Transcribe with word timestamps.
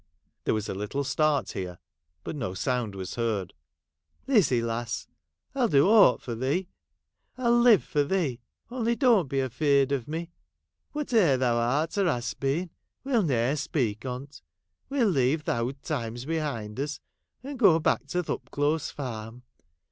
(There 0.45 0.55
was 0.55 0.67
a 0.67 0.73
little 0.73 1.03
start 1.03 1.51
here, 1.51 1.77
but 2.23 2.35
no 2.35 2.55
sound 2.55 2.95
was 2.95 3.13
heard).' 3.13 3.53
Lizzie, 4.27 4.63
lass, 4.63 5.07
I 5.53 5.59
'11 5.59 5.71
do 5.79 5.87
aught 5.87 6.21
for 6.23 6.33
thee; 6.33 6.69
I 7.37 7.43
'11 7.43 7.63
live 7.63 7.83
for 7.83 8.03
thee; 8.03 8.41
only 8.71 8.95
don't 8.95 9.27
be 9.27 9.39
afeard 9.43 9.91
of 9.91 10.07
me. 10.07 10.31
Whate'er 10.93 11.37
thou 11.37 11.57
art 11.57 11.99
or 11.99 12.05
hast 12.05 12.39
been, 12.39 12.71
we'll 13.03 13.21
ne'er 13.21 13.55
speak 13.55 14.03
on 14.03 14.25
't. 14.25 14.41
We 14.89 15.01
'11 15.01 15.13
leave 15.13 15.43
th' 15.45 15.49
oud 15.49 15.83
times 15.83 16.25
behind 16.25 16.79
us, 16.79 16.99
and 17.43 17.59
go 17.59 17.77
back 17.77 18.07
to 18.07 18.23
the 18.23 18.39
Upclose 18.39 18.89
Farm. 18.91 19.43